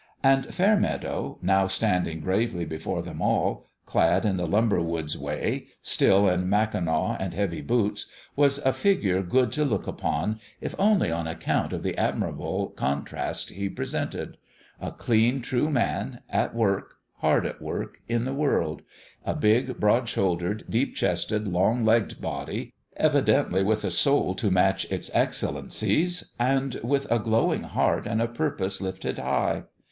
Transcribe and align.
And 0.23 0.51
Fairmeadow, 0.51 1.37
now 1.43 1.67
standing 1.67 2.21
gravely 2.21 2.65
before 2.65 3.03
them 3.03 3.21
all, 3.21 3.67
clad 3.85 4.25
in 4.25 4.35
the 4.37 4.47
lumber 4.47 4.81
woods 4.81 5.15
way, 5.15 5.67
still 5.83 6.27
in 6.27 6.49
mackinaw 6.49 7.17
and 7.19 7.35
heavy 7.35 7.61
boots, 7.61 8.07
was 8.35 8.57
a 8.65 8.73
figure 8.73 9.21
good 9.21 9.51
to 9.51 9.63
look 9.63 9.85
upon, 9.85 10.39
if 10.59 10.73
only 10.79 11.11
on 11.11 11.27
account 11.27 11.71
of 11.71 11.83
the 11.83 11.95
admirable 11.99 12.69
contrast 12.69 13.51
he 13.51 13.69
presented. 13.69 14.37
A 14.81 14.91
clean, 14.91 15.39
true 15.39 15.69
man, 15.69 16.21
at 16.31 16.55
work, 16.55 16.95
hard 17.17 17.45
at 17.45 17.61
work, 17.61 17.99
in 18.09 18.25
the 18.25 18.33
world: 18.33 18.81
a 19.23 19.35
big, 19.35 19.79
broad 19.79 20.09
shouldered, 20.09 20.63
deep 20.67 20.95
chested, 20.95 21.47
long 21.47 21.85
legged 21.85 22.19
body, 22.19 22.73
evidently 22.97 23.61
with 23.63 23.83
a 23.83 23.91
soul 23.91 24.33
to 24.33 24.49
match 24.49 24.85
its 24.91 25.11
excellencies, 25.13 26.31
and 26.39 26.79
with 26.83 27.05
a 27.11 27.19
glowing 27.19 27.61
heart 27.61 28.07
and 28.07 28.19
a 28.19 28.27
purpose 28.27 28.81
lifted 28.81 29.19
high. 29.19 29.61